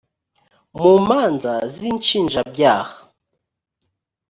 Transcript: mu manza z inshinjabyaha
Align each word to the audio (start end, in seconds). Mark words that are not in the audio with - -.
mu 0.81 0.93
manza 1.07 1.53
z 1.73 1.75
inshinjabyaha 1.89 2.97